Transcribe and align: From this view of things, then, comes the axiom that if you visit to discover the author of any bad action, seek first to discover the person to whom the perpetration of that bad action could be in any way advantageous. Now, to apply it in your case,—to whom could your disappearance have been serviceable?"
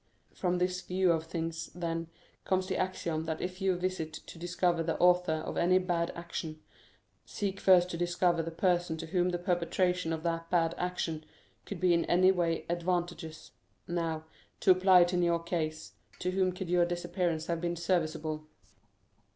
From 0.33 0.57
this 0.57 0.81
view 0.81 1.11
of 1.11 1.25
things, 1.27 1.67
then, 1.75 2.07
comes 2.43 2.65
the 2.65 2.75
axiom 2.75 3.25
that 3.25 3.39
if 3.39 3.61
you 3.61 3.75
visit 3.75 4.13
to 4.13 4.39
discover 4.39 4.81
the 4.81 4.97
author 4.97 5.33
of 5.33 5.57
any 5.57 5.77
bad 5.77 6.09
action, 6.15 6.59
seek 7.23 7.59
first 7.59 7.91
to 7.91 7.97
discover 7.97 8.41
the 8.41 8.49
person 8.49 8.97
to 8.97 9.05
whom 9.05 9.29
the 9.29 9.37
perpetration 9.37 10.11
of 10.11 10.23
that 10.23 10.49
bad 10.49 10.73
action 10.79 11.23
could 11.67 11.79
be 11.79 11.93
in 11.93 12.05
any 12.05 12.31
way 12.31 12.65
advantageous. 12.67 13.51
Now, 13.87 14.25
to 14.61 14.71
apply 14.71 15.01
it 15.01 15.13
in 15.13 15.21
your 15.21 15.43
case,—to 15.43 16.31
whom 16.31 16.51
could 16.51 16.71
your 16.71 16.85
disappearance 16.87 17.45
have 17.45 17.61
been 17.61 17.75
serviceable?" 17.75 18.47